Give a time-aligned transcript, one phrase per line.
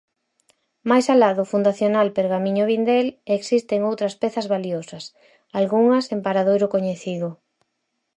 [0.89, 3.07] Máis alá do fundacional Pergamiño Vindel
[3.37, 5.03] existen outras pezas valiosas,
[5.59, 7.27] algunhas en paradoiro coñecido.